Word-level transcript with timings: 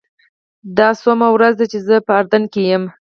دا 0.77 0.87
څوومه 1.01 1.27
ورځ 1.35 1.53
ده 1.59 1.65
چې 1.71 1.77
زه 1.87 1.95
په 2.05 2.11
اردن 2.19 2.43
کې 2.53 2.61
یم. 2.69 2.83